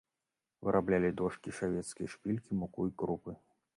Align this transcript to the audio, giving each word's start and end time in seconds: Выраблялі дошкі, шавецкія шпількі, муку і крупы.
Выраблялі 0.69 1.11
дошкі, 1.21 1.53
шавецкія 1.57 2.07
шпількі, 2.15 2.59
муку 2.63 2.89
і 2.93 2.95
крупы. 3.03 3.31